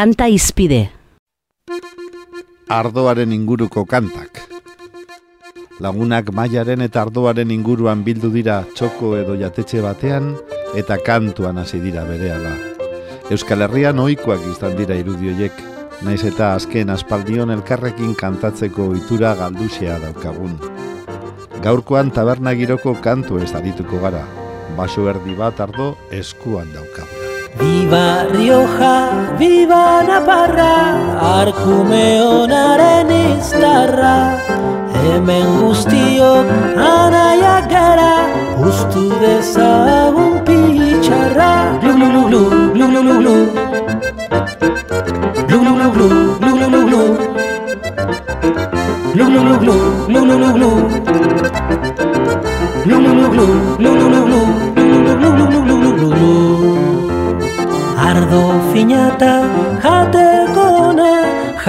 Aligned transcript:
Kanta 0.00 0.30
izpide. 0.32 0.88
Ardoaren 2.72 3.34
inguruko 3.36 3.82
kantak. 3.84 4.38
Lagunak 5.84 6.30
mailaren 6.32 6.80
eta 6.86 7.02
ardoaren 7.02 7.52
inguruan 7.52 8.00
bildu 8.06 8.30
dira 8.32 8.62
txoko 8.72 9.10
edo 9.18 9.36
jatetxe 9.42 9.84
batean 9.84 10.32
eta 10.82 10.96
kantuan 11.04 11.60
hasi 11.60 11.82
dira 11.84 12.06
berehala. 12.08 12.54
Euskal 13.28 13.66
Herrian 13.68 14.00
ohikoak 14.00 14.48
izan 14.54 14.80
dira 14.80 14.96
irudioiek, 14.96 15.60
naiz 16.00 16.24
eta 16.32 16.54
azken 16.54 16.96
aspaldion 16.96 17.52
elkarrekin 17.58 18.16
kantatzeko 18.24 18.88
ohitura 18.94 19.36
galduxea 19.44 20.00
daukagun. 20.08 20.56
Gaurkoan 21.60 22.08
taberna 22.08 22.56
giroko 22.56 22.96
kantu 23.04 23.44
ez 23.44 23.52
adituko 23.52 24.00
gara, 24.00 24.24
baso 24.80 25.10
erdi 25.12 25.36
bat 25.44 25.60
ardo 25.60 25.92
eskuan 26.24 26.72
daukagu. 26.72 27.19
Viva 27.58 28.26
Rioja, 28.30 28.94
viva 29.38 30.02
Naparra, 30.06 30.74
arkume 31.40 32.20
honaren 32.22 33.10
iztarra. 33.10 34.38
Hemen 35.00 35.48
guztiok 35.58 36.46
anaiak 36.78 37.66
gara, 37.72 38.14
ustu 38.68 39.08
dezagun 39.22 40.29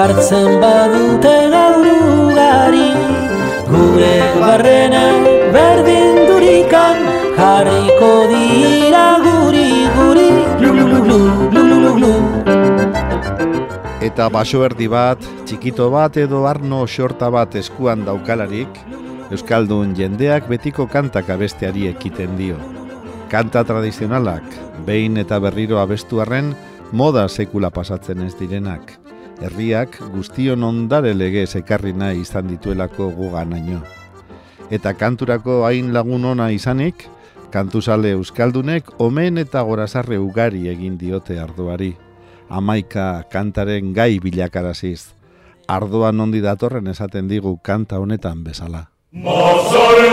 jartzen 0.02 0.56
badute 0.62 1.34
gaur 1.54 1.88
ugari 1.94 2.88
Gure 3.70 4.14
barrena 4.42 5.02
berdin 5.56 6.16
durikan 6.30 7.04
jarriko 7.38 8.10
dira 8.32 9.06
guri 9.26 9.68
guri 9.98 10.30
Eta 14.02 14.26
baso 14.34 14.64
erdi 14.66 14.88
bat, 14.90 15.22
txikito 15.46 15.86
bat 15.94 16.18
edo 16.18 16.42
arno 16.50 16.80
xorta 16.90 17.30
bat 17.32 17.54
eskuan 17.60 18.02
daukalarik, 18.08 18.80
Euskaldun 19.32 19.94
jendeak 19.96 20.50
betiko 20.50 20.88
kantak 20.90 21.30
abesteari 21.30 21.86
ekiten 21.92 22.34
dio. 22.40 22.58
Kanta 23.32 23.64
tradizionalak, 23.70 24.58
behin 24.90 25.22
eta 25.22 25.40
berriro 25.46 25.80
abestu 25.80 26.20
arren, 26.26 26.52
moda 26.92 27.30
sekula 27.30 27.70
pasatzen 27.70 28.26
ez 28.26 28.34
direnak. 28.42 29.01
Herriak 29.42 29.98
guztion 30.14 30.62
ondare 30.64 31.16
lege 31.18 31.48
ekarri 31.58 31.94
nahi 31.98 32.22
izan 32.22 32.48
dituelako 32.48 33.10
guganaino. 33.16 33.82
Eta 34.70 34.94
kanturako 34.94 35.64
hain 35.66 35.90
lagun 35.94 36.26
ona 36.26 36.52
izanik, 36.54 37.08
kantuzale 37.50 38.12
euskaldunek 38.14 39.02
omen 39.02 39.42
eta 39.42 39.64
gorazarre 39.66 40.20
ugari 40.22 40.68
egin 40.70 40.98
diote 40.98 41.40
ardoari. 41.40 41.96
Amaika 42.50 43.24
kantaren 43.32 43.94
gai 43.94 44.20
bilakaraziz. 44.20 45.16
Ardoa 45.68 46.12
nondi 46.12 46.42
datorren 46.42 46.88
esaten 46.88 47.28
digu 47.28 47.58
kanta 47.64 48.00
honetan 48.00 48.44
bezala. 48.44 48.86
Mazaren 49.12 50.12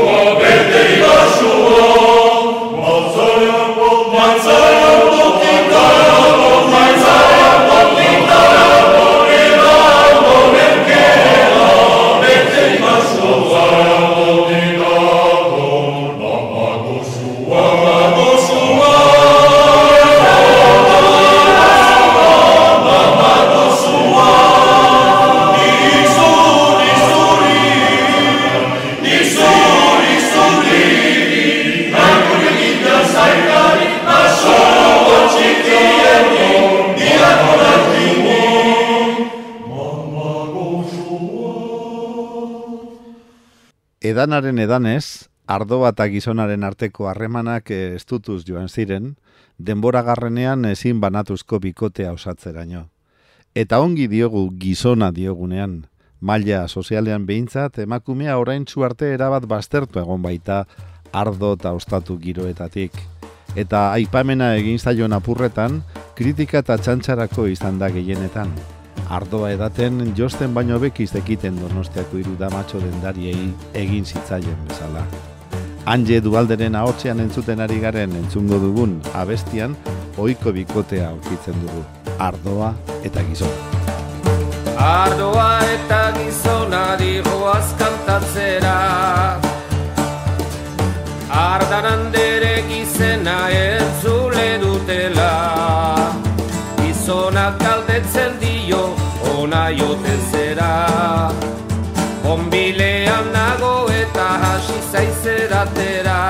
of 0.00 0.49
Edanaren 44.00 44.56
edanez, 44.56 45.28
ardoa 45.44 45.90
eta 45.92 46.06
gizonaren 46.08 46.62
arteko 46.64 47.10
harremanak 47.10 47.68
eh, 47.68 47.96
estutuz 47.98 48.46
joan 48.48 48.70
ziren, 48.72 49.10
denbora 49.58 50.00
garrenean 50.06 50.64
ezin 50.64 51.02
banatuzko 51.02 51.58
bikotea 51.60 52.14
osatzeraino. 52.16 52.86
Eta 53.54 53.82
ongi 53.84 54.08
diogu 54.08 54.46
gizona 54.56 55.10
diogunean, 55.12 55.82
maila 56.18 56.62
sozialean 56.68 57.28
behintzat, 57.28 57.78
emakumea 57.84 58.38
orain 58.38 58.64
arte 58.88 59.12
erabat 59.12 59.44
baztertu 59.44 60.00
egon 60.00 60.22
baita 60.22 60.64
ardo 61.12 61.52
eta 61.60 61.72
ostatu 61.72 62.18
giroetatik. 62.18 62.92
Eta 63.54 63.92
aipamena 63.92 64.54
egin 64.56 64.78
zaion 64.78 65.12
apurretan, 65.12 65.82
kritika 66.14 66.64
eta 66.64 66.78
txantxarako 66.78 67.48
izan 67.48 67.78
da 67.78 67.90
gehienetan. 67.90 68.79
Ardoa 69.10 69.48
edaten 69.50 70.12
josten 70.14 70.52
baino 70.54 70.76
bekiz 70.78 71.08
ekiten 71.18 71.56
donostiako 71.58 72.20
hiru 72.20 72.36
damatxo 72.38 72.78
dendariei 72.78 73.48
egin 73.80 74.06
zitzaien 74.06 74.60
bezala. 74.68 75.02
Anje 75.90 76.20
dualderen 76.22 76.78
ahotsean 76.78 77.24
entzuten 77.24 77.64
ari 77.66 77.80
garen 77.82 78.14
entzungo 78.20 78.60
dugun 78.62 78.94
abestian, 79.24 79.74
ohiko 80.16 80.54
bikotea 80.54 81.10
aurkitzen 81.10 81.58
dugu. 81.64 81.82
Ardoa 82.28 82.70
eta 83.02 83.26
gizona. 83.32 83.84
Ardoa 84.78 85.50
eta 85.74 86.02
gizona 86.20 86.59
zaizeratera 105.60 106.20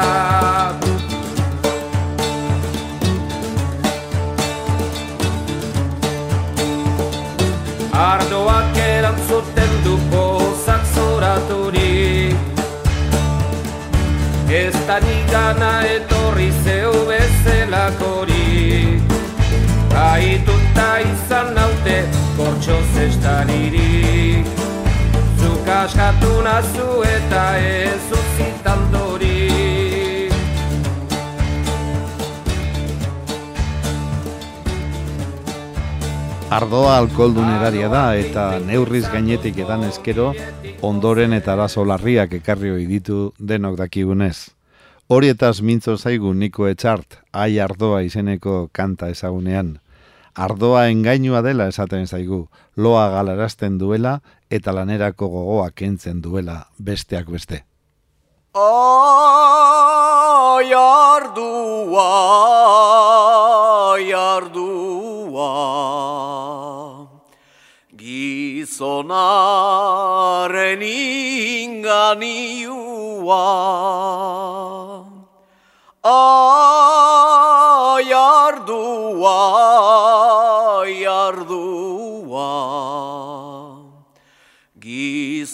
Ardoak 7.93 8.77
erantzuten 8.77 9.73
du 9.85 9.99
pozak 10.11 10.85
zoraturik 10.94 12.37
Ez 14.50 14.75
da 14.87 14.99
nigana 14.99 15.82
etorri 15.97 16.50
zeu 16.65 16.93
bezelakorik 17.11 19.03
Aituta 19.94 20.91
izan 21.00 21.55
naute 21.55 21.99
kortxo 22.37 22.79
zestaririk 22.94 24.11
Zuk 24.11 24.19
askatu 25.81 26.31
nazu 26.44 26.87
eta 27.09 27.43
ez 27.56 28.00
utzitan 28.12 28.81
dorik 28.93 30.35
Ardoa 36.53 36.99
alkoldun 36.99 37.49
eraria 37.55 37.88
da 37.88 38.05
eta 38.19 38.44
neurriz 38.67 39.06
gainetik 39.09 39.62
edan 39.65 39.87
eskero 39.88 40.35
ondoren 40.85 41.32
eta 41.38 41.55
arazo 41.56 41.87
larriak 41.88 42.35
ekarri 42.43 42.75
ohi 42.77 42.87
ditu 42.91 43.21
denok 43.38 43.79
dakigunez. 43.79 44.50
Horietaz 45.09 45.61
mintzo 45.62 45.97
zaigu 45.97 46.35
niko 46.35 46.67
etxart, 46.69 47.23
ai 47.32 47.59
ardoa 47.59 48.03
izeneko 48.03 48.67
kanta 48.73 49.09
ezagunean. 49.15 49.79
Ardoa 50.35 50.88
engainua 50.88 51.43
dela 51.43 51.67
esaten 51.69 52.06
zaigu, 52.06 52.49
loa 52.77 53.09
galarazten 53.11 53.79
duela 53.79 54.21
eta 54.50 54.73
lanerako 54.75 55.29
gogoa 55.29 55.71
kentzen 55.75 56.23
duela 56.23 56.67
besteak 56.79 57.27
beste. 57.31 57.65
Ai 58.55 58.61
ardua, 60.75 62.06
ai 63.94 64.12
ardua, 64.12 65.50
gizonaren 67.99 69.23
inganiua. 70.82 72.21
Ai 76.03 76.80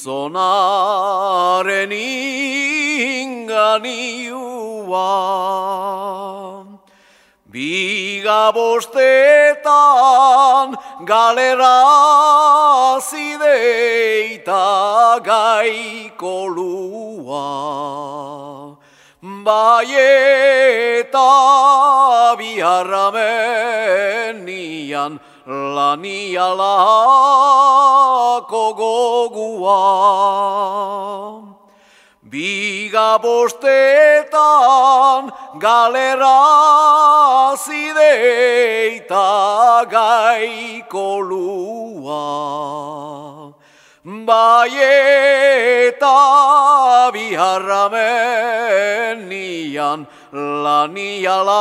gizonaren 0.06 1.90
inganiua. 3.18 5.10
Biga 7.50 8.54
bostetan 8.54 9.66
galera 11.04 11.82
zideita 13.02 15.18
gaikolua. 15.26 17.42
Bai 19.46 19.90
eta 19.90 21.30
biharramenian 22.38 25.18
lanialako 25.46 26.74
gogua. 28.74 29.82
Biga 32.26 33.18
bostetan 33.22 34.32
galera 35.60 37.54
zideita 37.56 39.30
gaikolua. 39.86 41.46
Bai 44.26 44.70
eta 44.70 46.16
lanialako 50.32 51.56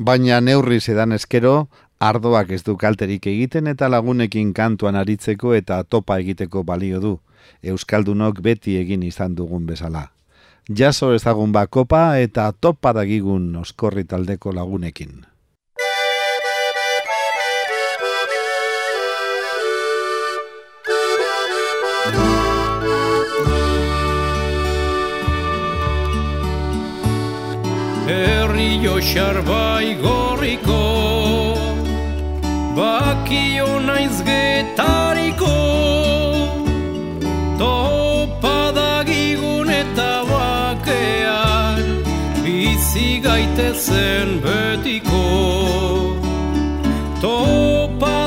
Baina 0.04 0.42
neurri 0.44 0.80
edan 0.92 1.14
eskero, 1.16 1.68
ardoak 2.04 2.52
ez 2.52 2.64
du 2.68 2.76
kalterik 2.78 3.28
egiten 3.32 3.70
eta 3.72 3.88
lagunekin 3.92 4.54
kantuan 4.54 4.96
aritzeko 5.00 5.54
eta 5.56 5.84
topa 5.84 6.20
egiteko 6.20 6.64
balio 6.64 7.00
du. 7.00 7.14
Euskaldunok 7.64 8.42
beti 8.44 8.78
egin 8.80 9.04
izan 9.04 9.36
dugun 9.36 9.66
bezala. 9.66 10.10
Jaso 10.68 11.14
ezagun 11.16 11.52
bakopa 11.52 12.18
eta 12.20 12.52
topa 12.52 12.94
dagigun 12.94 13.56
oskorri 13.60 14.04
taldeko 14.04 14.52
lagunekin. 14.56 15.26
Herri 28.08 28.70
joxar 28.84 29.40
bai 29.48 29.96
gorriko 30.04 31.13
Bakio 32.76 33.80
naiz 33.86 34.18
getariko 34.26 35.58
Topa 37.60 38.74
eta 39.74 40.14
bakean 40.30 41.84
Bizi 42.44 43.22
gaitezen 43.22 44.42
betiko. 44.42 45.24
Topa 47.22 48.18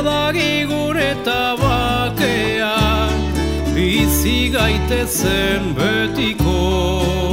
eta 1.11 1.43
bakean 1.65 3.19
Bizi 3.75 4.39
gaitezen 4.55 5.75
betiko 5.75 7.26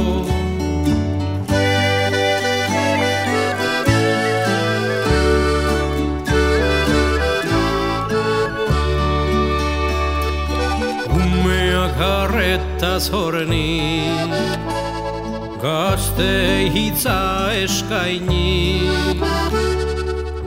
horni 13.12 14.10
Gazte 15.64 16.68
hitza 16.74 17.48
eskaini. 17.56 18.84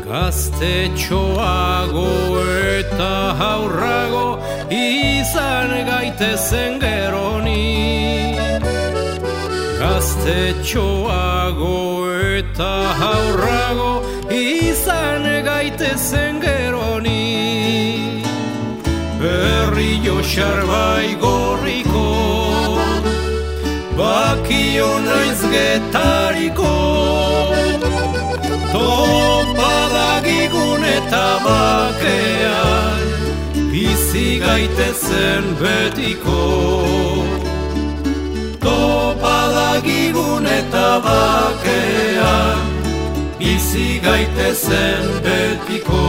Gazte 0.06 0.92
txoago 0.94 2.12
eta 2.78 3.14
haurrago 3.40 4.28
Izan 4.70 5.74
gaitezen 5.90 6.78
geroni. 6.84 8.38
Gazte 9.82 10.38
txoago 10.62 11.74
eta 12.38 12.72
haurrago 13.02 13.92
Izan 14.30 15.26
gaitezen 15.50 16.44
geroni. 16.46 17.26
Berri 19.18 19.98
joxar 20.06 20.62
bai 20.70 21.16
gorriko 21.26 21.77
Bakio 23.98 24.90
naiz 25.06 25.42
getariko 25.54 26.74
Topa 28.74 29.72
dagigun 29.94 30.84
eta 30.86 31.26
bakean 31.46 33.02
Bizi 33.72 34.40
gaitezen 34.44 35.50
betiko. 35.62 36.40
Topa 38.62 39.38
dagigun 39.58 40.46
eta 40.46 40.88
bakean 41.08 42.66
Bizi 43.40 43.90
gaitezen 44.06 45.10
betiko 45.26 46.07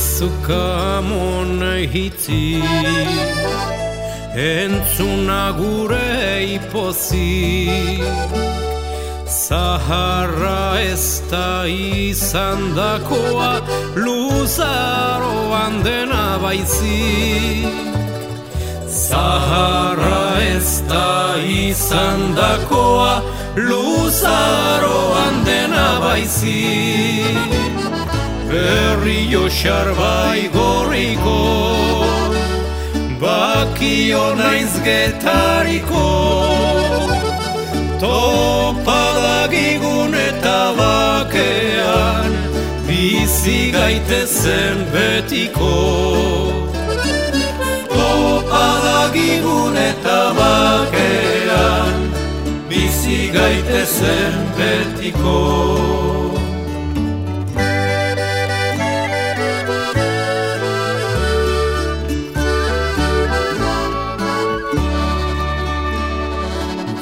Ezukamon 0.00 1.60
hitzi 1.92 2.62
Entzuna 4.32 5.52
gure 5.58 6.56
ipozi 6.56 7.68
Zaharra 9.28 10.80
ez 10.80 11.20
da 11.30 11.66
izan 11.68 12.72
dakoa 12.78 13.52
Luzaroan 14.04 15.82
dena 15.84 16.38
baizi 16.42 17.66
Zaharra 18.88 20.24
ez 20.56 20.80
da 20.88 21.36
izan 21.44 22.20
dakoa 22.40 23.20
Luzaroan 23.68 25.44
dena 25.44 25.88
baizi 26.00 27.79
Berri 28.50 29.30
joxar 29.30 29.88
bai 29.94 30.40
gorriko 30.54 31.40
Bakio 33.20 34.24
naiz 34.40 34.74
getariko. 34.86 36.06
Topadagigun 38.02 39.32
eta 40.28 40.60
bakean 40.80 42.32
Bizi 42.88 43.60
gaitezen 43.76 44.76
betiko. 44.94 45.76
Topadagigun 47.94 49.76
eta 49.76 50.20
bakean 50.40 51.94
Bizi 52.68 53.20
gaitezen 53.36 54.34
betiko 54.58 55.38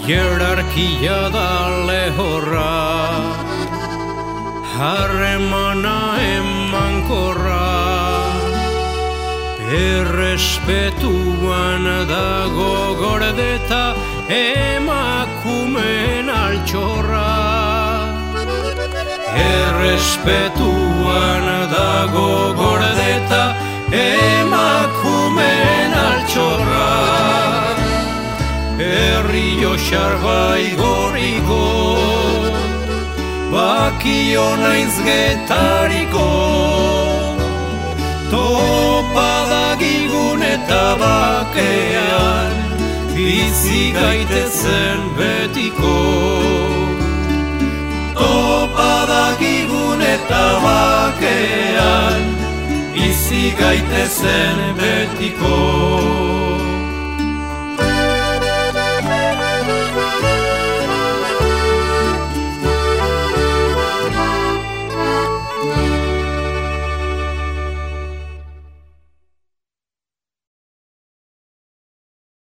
Jerarkia 0.08 1.28
da 1.28 1.68
lehorra 1.86 2.72
Harremana 4.76 5.98
emankorra 6.36 7.66
Errespetuan 9.68 11.84
dago 12.08 12.96
gordeta 13.02 13.84
emakumen 14.32 16.26
altxorra. 16.42 17.32
Errespetuan 19.44 21.46
dago 21.76 22.32
gordeta 22.62 23.44
emakumen 23.92 25.90
altxorra 26.08 27.27
Herri 28.98 29.48
joxarbai 29.62 30.64
goriko 30.80 31.64
Bakio 33.52 34.48
naiz 34.62 34.96
getariko. 35.06 36.26
Topadagigun 38.32 40.40
eta 40.54 40.84
bakean 41.02 42.52
Bizi 43.14 43.84
gaitezen 43.98 45.00
betiko. 45.20 45.96
Topadagigun 48.18 50.00
eta 50.10 50.44
bakean 50.66 52.20
Bizi 52.92 53.46
gaitezen 53.62 54.58
betiko 54.82 55.56